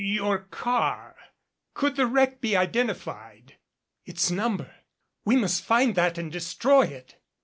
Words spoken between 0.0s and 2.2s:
"Your car could the